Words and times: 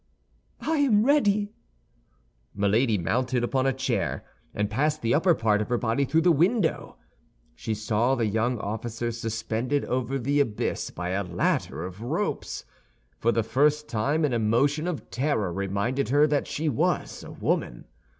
"I 0.61 0.77
am 0.79 1.05
ready." 1.05 1.53
Milady 2.55 2.97
mounted 2.97 3.43
upon 3.43 3.67
a 3.67 3.71
chair 3.71 4.23
and 4.51 4.67
passed 4.67 5.03
the 5.03 5.13
upper 5.13 5.35
part 5.35 5.61
of 5.61 5.69
her 5.69 5.77
body 5.77 6.05
through 6.05 6.23
the 6.23 6.31
window. 6.31 6.97
She 7.53 7.75
saw 7.75 8.15
the 8.15 8.25
young 8.25 8.57
officer 8.57 9.11
suspended 9.11 9.85
over 9.85 10.17
the 10.17 10.39
abyss 10.39 10.89
by 10.89 11.09
a 11.09 11.23
ladder 11.23 11.85
of 11.85 12.01
ropes. 12.01 12.65
For 13.19 13.31
the 13.31 13.43
first 13.43 13.87
time 13.87 14.25
an 14.25 14.33
emotion 14.33 14.87
of 14.87 15.11
terror 15.11 15.53
reminded 15.53 16.09
her 16.09 16.25
that 16.25 16.47
she 16.47 16.67
was 16.67 17.23
a 17.23 17.29
woman. 17.29 17.85